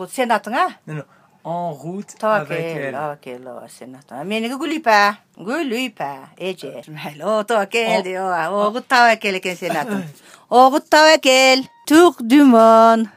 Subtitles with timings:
[0.00, 1.02] Non, non.
[1.42, 2.92] En route avec elle.
[2.92, 4.22] lo ke lo sénatunga.
[4.22, 6.30] Meni guli pa, guli pa.
[6.38, 6.84] Eje.
[7.16, 10.04] Lo to ke de o o gutta ke ke sénatun.
[10.50, 13.08] O gutta ke tour du monde.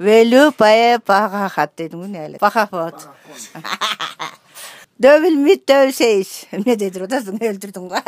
[0.00, 2.38] Velu pa pa hatte dunele.
[2.38, 3.06] Pa khafot.
[4.98, 6.46] 2006.
[6.66, 8.02] Me de tro das ngel tritunga.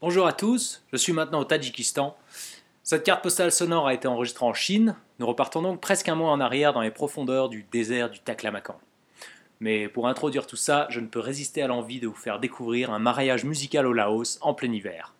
[0.00, 2.16] Bonjour à tous, je suis maintenant au Tadjikistan.
[2.88, 4.96] Cette carte postale sonore a été enregistrée en Chine.
[5.18, 8.80] Nous repartons donc presque un mois en arrière dans les profondeurs du désert du Taklamakan.
[9.60, 12.90] Mais pour introduire tout ça, je ne peux résister à l'envie de vous faire découvrir
[12.90, 15.12] un mariage musical au Laos en plein hiver.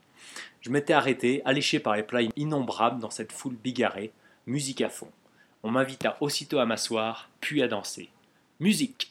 [0.62, 4.12] Je m'étais arrêté, alléché par les plats innombrables dans cette foule bigarrée,
[4.46, 5.10] musique à fond.
[5.62, 8.08] On m'invita aussitôt à m'asseoir, puis à danser.
[8.60, 9.10] Musique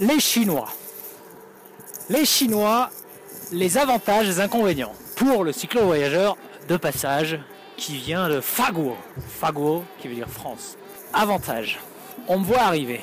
[0.00, 0.68] Les Chinois.
[2.08, 2.90] Les Chinois,
[3.52, 7.38] les avantages les inconvénients pour le cyclo-voyageur de passage
[7.76, 8.96] qui vient de Faguo.
[9.38, 10.76] Faguo qui veut dire France.
[11.12, 11.78] Avantage.
[12.26, 13.02] On me voit arriver.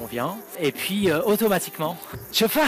[0.00, 1.96] On vient et puis euh, automatiquement,
[2.30, 2.66] Chefa,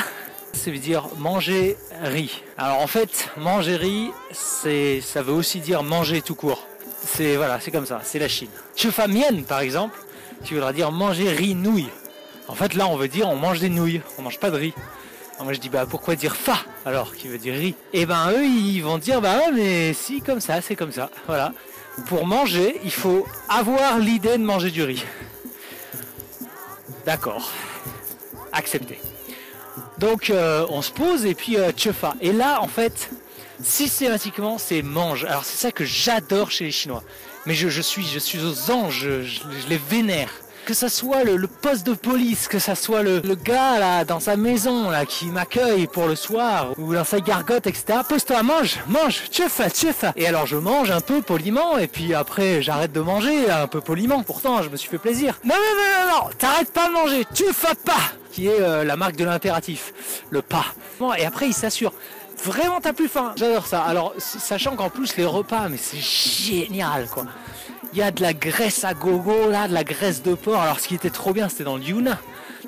[0.55, 2.43] ça veut dire manger riz.
[2.59, 6.67] Alors en fait, manger riz, c'est, ça veut aussi dire manger tout court.
[7.05, 8.49] C'est voilà, c'est comme ça, c'est la Chine.
[8.75, 10.01] Chefa mienne par exemple,
[10.43, 11.91] qui voudra dire manger riz nouille.
[12.49, 14.75] En fait, là, on veut dire on mange des nouilles, on mange pas de riz.
[15.43, 17.75] Moi, je dis bah pourquoi dire fa alors, qui veut dire riz?
[17.93, 21.11] Et ben eux, ils vont dire bah ouais, mais si comme ça, c'est comme ça.
[21.27, 21.53] Voilà.
[22.07, 25.05] Pour manger, il faut avoir l'idée de manger du riz.
[27.05, 27.51] D'accord.
[28.53, 29.01] Accepté.
[29.99, 31.73] Donc euh, on se pose et puis euh.
[32.21, 33.11] Et là, en fait,
[33.63, 35.25] systématiquement, c'est mange.
[35.25, 37.03] Alors c'est ça que j'adore chez les Chinois.
[37.47, 40.31] Mais je, suis, je suis aux anges, je les vénère.
[40.65, 44.37] Que ça soit le, poste de police, que ça soit le, gars là dans sa
[44.37, 47.99] maison là qui m'accueille pour le soir ou dans sa gargote, etc.
[48.09, 50.13] Pose-toi, mange, mange, tchefa, tchefa.
[50.15, 53.81] Et alors je mange un peu poliment et puis après j'arrête de manger un peu
[53.81, 54.23] poliment.
[54.23, 55.41] Pourtant je me suis fait plaisir.
[55.45, 58.97] Non non non non non, t'arrêtes pas de manger, tchefa pas, qui est euh, la
[58.97, 59.93] marque de l'impératif,
[60.31, 60.67] le pas.
[61.01, 61.93] Bon, et après il s'assure.
[62.45, 63.33] Vraiment t'as plus faim.
[63.37, 63.83] J'adore ça.
[63.83, 67.25] Alors sachant qu'en plus les repas, mais c'est génial quoi.
[67.93, 70.63] Il y a de la graisse à gogo là, de la graisse de porc.
[70.63, 72.17] Alors ce qui était trop bien, c'était dans le Yunnan.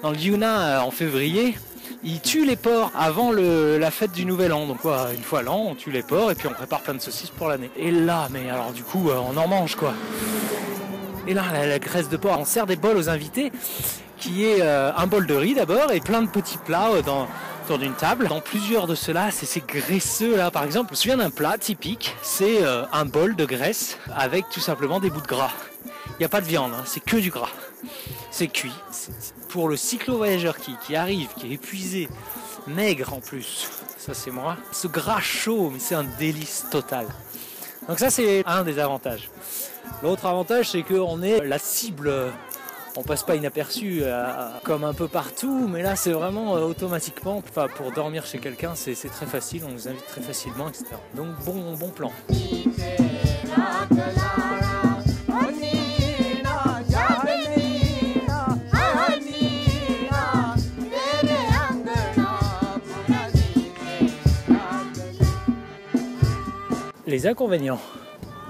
[0.02, 1.56] Dans le Yunnan euh, en février,
[2.02, 4.66] ils tuent les porcs avant la fête du Nouvel An.
[4.66, 7.00] Donc quoi, une fois l'an, on tue les porcs et puis on prépare plein de
[7.00, 7.70] saucisses pour l'année.
[7.78, 9.94] Et là, mais alors du coup, euh, on en mange quoi.
[11.26, 13.50] Et là, la, graisse de porc, on sert des bols aux invités,
[14.18, 17.28] qui est euh, un bol de riz d'abord et plein de petits plats dans,
[17.72, 18.28] d'une table.
[18.28, 20.88] Dans plusieurs de ceux-là, c'est ces graisseux là, par exemple.
[20.88, 25.00] Je me souviens d'un plat typique, c'est euh, un bol de graisse avec tout simplement
[25.00, 25.50] des bouts de gras.
[26.10, 27.50] Il n'y a pas de viande, hein, c'est que du gras.
[28.30, 28.74] C'est cuit.
[29.48, 32.08] Pour le cyclo-voyageur qui, arrive, qui est épuisé,
[32.66, 37.06] maigre en plus, ça c'est moi, ce gras chaud, c'est un délice total.
[37.88, 39.30] Donc ça c'est un des avantages.
[40.02, 42.32] L'autre avantage c'est qu'on est la cible,
[42.96, 44.24] on passe pas inaperçu euh,
[44.62, 47.42] comme un peu partout, mais là c'est vraiment euh, automatiquement,
[47.76, 50.86] pour dormir chez quelqu'un c'est très facile, on nous invite très facilement, etc.
[51.14, 52.12] Donc bon, bon plan.
[67.06, 67.80] Les inconvénients.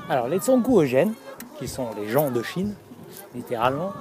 [0.08, 1.12] Alors les Tsongku-Eugènes,
[1.58, 2.74] qui sont les gens de Chine,
[3.34, 3.92] littéralement,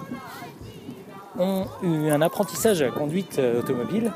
[1.38, 4.12] ont eu un apprentissage à la conduite euh, automobile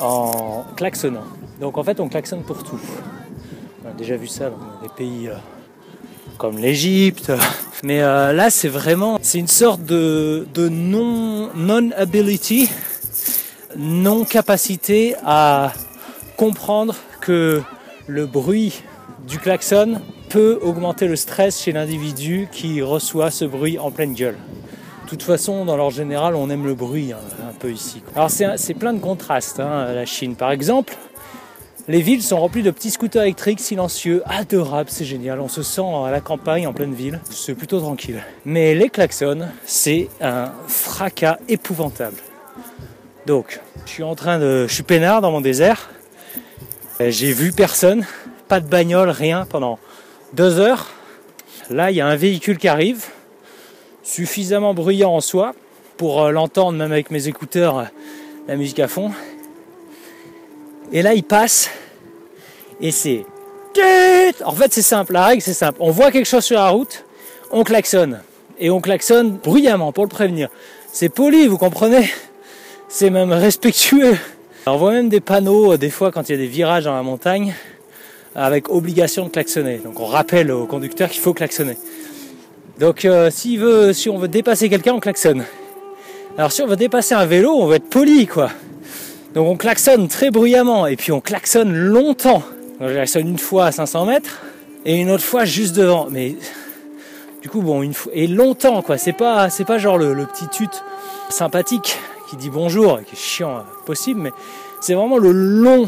[0.00, 1.24] en klaxonnant.
[1.60, 2.80] Donc en fait, on klaxonne pour tout.
[3.84, 5.34] On a déjà vu ça dans des pays euh,
[6.38, 7.32] comme l'Égypte.
[7.82, 12.70] Mais euh, là, c'est vraiment, une sorte de, de non, non-ability,
[13.76, 15.72] non-capacité à
[16.36, 17.62] comprendre que
[18.06, 18.82] le bruit
[19.26, 24.36] du klaxon peut augmenter le stress chez l'individu qui reçoit ce bruit en pleine gueule.
[25.10, 28.00] De toute façon, dans l'ordre général, on aime le bruit hein, un peu ici.
[28.14, 30.36] Alors c'est plein de contrastes, hein, la Chine.
[30.36, 30.96] Par exemple,
[31.88, 35.40] les villes sont remplies de petits scooters électriques silencieux, adorables, c'est génial.
[35.40, 38.22] On se sent à la campagne, en pleine ville, c'est plutôt tranquille.
[38.44, 42.18] Mais les klaxons, c'est un fracas épouvantable.
[43.26, 45.90] Donc, je suis en train de, je suis peinard dans mon désert.
[47.00, 48.06] J'ai vu personne,
[48.46, 49.80] pas de bagnole, rien pendant
[50.34, 50.86] deux heures.
[51.68, 53.06] Là, il y a un véhicule qui arrive
[54.02, 55.54] suffisamment bruyant en soi
[55.96, 57.84] pour euh, l'entendre même avec mes écouteurs, euh,
[58.48, 59.10] la musique à fond.
[60.92, 61.70] Et là il passe
[62.80, 63.24] et c'est...
[64.44, 65.78] En fait c'est simple, la règle c'est simple.
[65.80, 67.04] On voit quelque chose sur la route,
[67.50, 68.20] on klaxonne.
[68.58, 70.50] Et on klaxonne bruyamment pour le prévenir.
[70.92, 72.10] C'est poli, vous comprenez?
[72.88, 74.18] C'est même respectueux.
[74.66, 76.94] on voit même des panneaux, euh, des fois quand il y a des virages dans
[76.94, 77.54] la montagne,
[78.34, 79.78] avec obligation de klaxonner.
[79.78, 81.76] Donc on rappelle au conducteur qu'il faut klaxonner.
[82.80, 85.44] Donc euh, veut, si on veut dépasser quelqu'un, on klaxonne.
[86.38, 88.50] Alors si on veut dépasser un vélo, on veut être poli quoi.
[89.34, 92.42] Donc on klaxonne très bruyamment et puis on klaxonne longtemps.
[92.80, 94.40] Donc, je klaxonne une fois à 500 mètres
[94.86, 96.08] et une autre fois juste devant.
[96.10, 96.36] Mais
[97.42, 98.96] du coup bon une fois et longtemps quoi.
[98.96, 100.70] C'est pas c'est pas genre le, petit tut
[101.28, 101.98] sympathique
[102.30, 104.30] qui dit bonjour, qui est chiant euh, possible, mais
[104.80, 105.86] c'est vraiment le long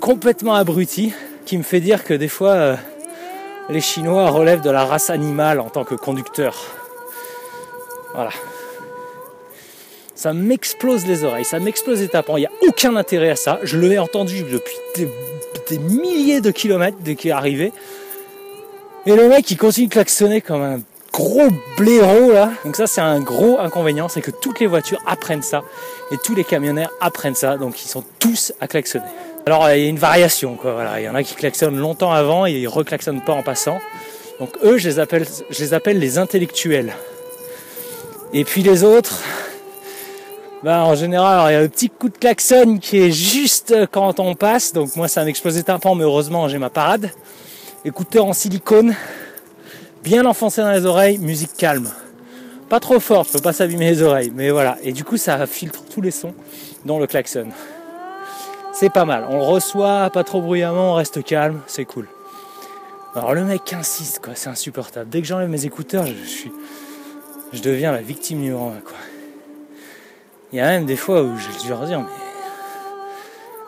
[0.00, 1.12] complètement abruti
[1.46, 2.76] qui me fait dire que des fois euh,
[3.70, 6.56] les Chinois relèvent de la race animale en tant que conducteur.
[8.14, 8.30] Voilà.
[10.14, 12.36] Ça m'explose les oreilles, ça m'explose les tapants.
[12.36, 13.58] Il n'y a aucun intérêt à ça.
[13.62, 17.72] Je l'ai entendu depuis des, milliers de kilomètres dès qu'il est arrivé.
[19.06, 20.80] Et le mec, il continue de klaxonner comme un
[21.12, 22.50] gros blaireau là.
[22.64, 25.62] Donc ça, c'est un gros inconvénient, c'est que toutes les voitures apprennent ça
[26.10, 27.56] et tous les camionnaires apprennent ça.
[27.56, 29.06] Donc ils sont tous à klaxonner.
[29.46, 30.72] Alors il y a une variation, quoi.
[30.72, 31.00] Voilà.
[31.00, 33.78] Il y en a qui klaxonnent longtemps avant et ils reclaxonnent pas en passant.
[34.38, 36.94] Donc eux, je les appelle, les, intellectuels.
[38.32, 39.20] Et puis les autres,
[40.62, 44.20] bah, en général, il y a le petit coup de klaxon qui est juste quand
[44.20, 44.72] on passe.
[44.72, 47.10] Donc moi, ça m'explose les tympans, mais heureusement, j'ai ma parade.
[47.84, 48.94] Écouteur en silicone,
[50.04, 51.90] bien enfoncé dans les oreilles, musique calme.
[52.68, 54.76] Pas trop fort, je peux pas s'abîmer les oreilles, mais voilà.
[54.82, 56.34] Et du coup, ça filtre tous les sons,
[56.84, 57.48] dont le klaxon
[58.80, 59.26] c'est pas mal.
[59.28, 62.08] On le reçoit pas trop bruyamment, on reste calme, c'est cool.
[63.14, 65.10] Alors le mec insiste, quoi, c'est insupportable.
[65.10, 66.50] Dès que j'enlève mes écouteurs, je, suis,
[67.52, 68.96] je deviens la victime numéro un, quoi.
[70.50, 72.06] Il y a même des fois où je lui dire, mais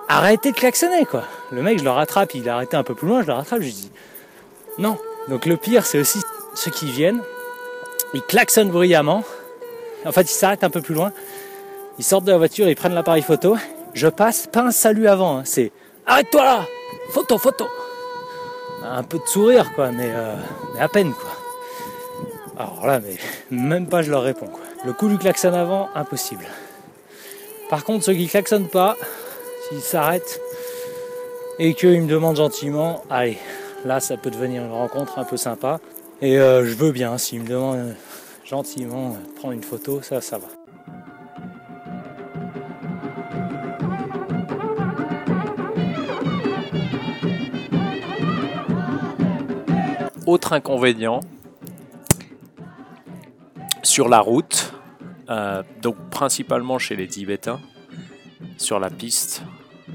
[0.08, 1.24] arrêtez de klaxonner, quoi.
[1.50, 3.60] Le mec, je le rattrape, il a arrêté un peu plus loin, je le rattrape,
[3.60, 3.90] je lui dis,
[4.78, 4.96] non.
[5.28, 6.20] Donc le pire, c'est aussi
[6.54, 7.20] ceux qui viennent,
[8.14, 9.24] ils klaxonnent bruyamment.
[10.06, 11.12] En fait, ils s'arrêtent un peu plus loin,
[11.98, 13.58] ils sortent de la voiture, ils prennent l'appareil photo,
[13.94, 15.42] je passe, pas un salut avant, hein.
[15.44, 15.72] c'est
[16.06, 16.66] arrête-toi là
[17.10, 17.66] Photo, photo
[18.84, 20.34] Un peu de sourire quoi, mais, euh,
[20.74, 21.30] mais à peine quoi.
[22.58, 23.16] Alors là, mais
[23.50, 24.60] même pas je leur réponds quoi.
[24.84, 26.44] Le coup du klaxon avant, impossible.
[27.70, 28.96] Par contre, ceux qui klaxonnent pas,
[29.68, 30.40] s'ils s'arrêtent
[31.58, 33.38] et qu'ils me demandent gentiment, allez,
[33.84, 35.80] là ça peut devenir une rencontre un peu sympa.
[36.20, 37.94] Et euh, je veux bien, s'ils me demandent
[38.44, 40.48] gentiment de prendre une photo, ça, ça va.
[50.26, 51.20] Autre inconvénient,
[53.82, 54.72] sur la route,
[55.28, 57.60] euh, donc principalement chez les Tibétains,
[58.56, 59.42] sur la piste,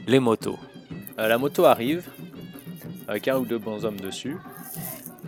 [0.05, 0.59] les motos.
[1.17, 2.09] Euh, la moto arrive
[3.07, 4.37] avec un ou deux bons hommes dessus,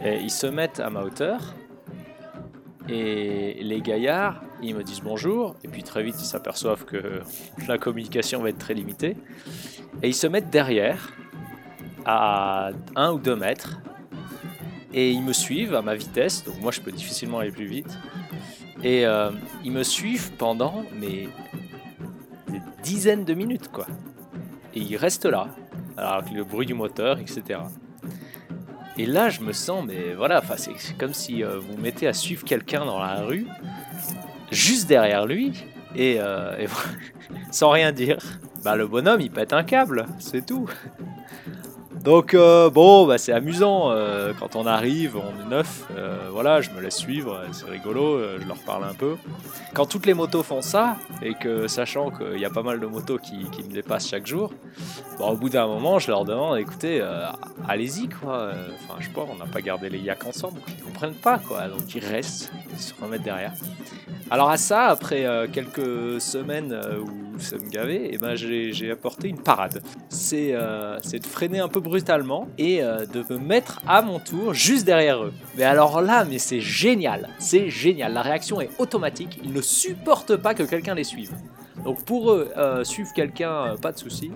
[0.03, 1.56] et ils se mettent à ma hauteur,
[2.89, 7.22] et les gaillards, ils me disent bonjour, et puis très vite ils s'aperçoivent que
[7.70, 9.15] la communication va être très limitée,
[10.03, 11.13] et ils se mettent derrière,
[12.06, 13.79] à un ou deux mètres,
[14.93, 17.98] et ils me suivent à ma vitesse, donc moi je peux difficilement aller plus vite.
[18.84, 19.31] Et euh,
[19.63, 21.29] ils me suivent pendant des
[22.81, 23.86] dizaines de minutes quoi.
[24.74, 25.48] Et ils restent là,
[25.98, 27.60] alors avec le bruit du moteur, etc.
[28.98, 32.43] Et là je me sens, mais voilà, c'est comme si euh, vous mettez à suivre
[32.43, 33.48] quelqu'un dans la rue,
[34.51, 35.65] juste derrière lui,
[35.96, 36.67] et, euh,
[37.51, 38.17] sans rien dire.
[38.63, 40.69] Bah le bonhomme il pète un câble, c'est tout.
[42.03, 46.62] Donc euh, bon, bah, c'est amusant euh, quand on arrive, on est neuf, euh, voilà,
[46.62, 49.18] je me laisse suivre, c'est rigolo, je leur parle un peu.
[49.74, 52.86] Quand toutes les motos font ça, et que sachant qu'il y a pas mal de
[52.86, 54.53] motos qui, me dépassent chaque jour,
[55.18, 57.06] bon, au bout d'un moment, je leur demande, écoutez,
[57.68, 58.53] allez-y quoi.
[58.84, 61.68] Enfin, je sais pas, on n'a pas gardé les yaks ensemble, ils comprennent pas quoi,
[61.68, 63.53] donc ils restent, ils se remettent derrière.
[64.31, 68.12] Alors à ça, après quelques semaines où ça me gavait,
[68.71, 69.81] j'ai apporté une parade.
[70.09, 70.53] C'est
[71.19, 75.24] de freiner un peu brutalement et euh, de me mettre à mon tour juste derrière
[75.24, 75.33] eux.
[75.57, 78.13] Mais alors là, mais c'est génial, c'est génial.
[78.13, 79.39] La réaction est automatique.
[79.43, 81.31] Ils ne supportent pas que quelqu'un les suive.
[81.83, 84.31] Donc pour eux, euh, suivre quelqu'un, euh, pas de souci.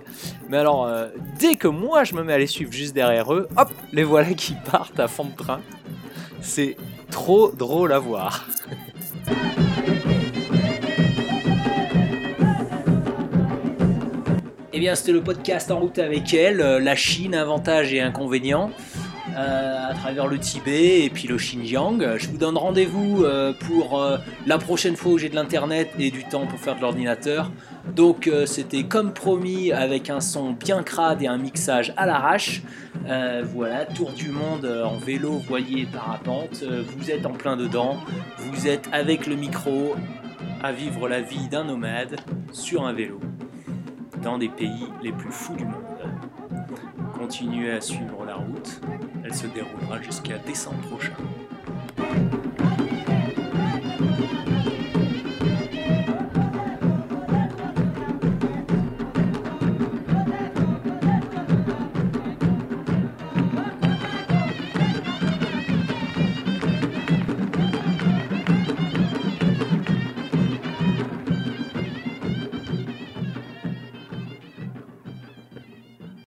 [0.48, 0.90] Mais alors,
[1.38, 4.32] dès que moi je me mets à les suivre juste derrière eux, hop, les voilà
[4.34, 5.60] qui partent à fond de train.
[6.40, 6.76] C'est
[7.10, 8.46] trop drôle à voir.
[14.92, 18.70] c'était le podcast En route avec elle, euh, la Chine, avantages et inconvénients.
[19.34, 22.18] Euh, à travers le Tibet et puis le Xinjiang.
[22.18, 24.00] Je vous donne rendez-vous euh, pour
[24.46, 27.50] la prochaine fois où j'ai de l'internet et du temps pour faire de l'ordinateur.
[27.96, 32.62] Donc c'était comme promis avec un son bien crade et un mixage à l'arrache.
[33.54, 36.62] voilà, tour du monde en vélo, voilier, parapente.
[36.62, 37.96] vous êtes en plein dedans.
[38.38, 39.94] Vous êtes avec le micro
[40.62, 42.16] à vivre la vie d'un nomade
[42.52, 43.20] sur un vélo
[44.24, 45.74] dans des pays les plus fous du monde.
[47.12, 48.80] Continuez à suivre la route,
[49.22, 51.12] elle se déroulera jusqu'à décembre prochain.